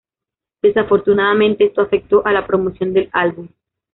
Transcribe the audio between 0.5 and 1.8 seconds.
Desafortunadamente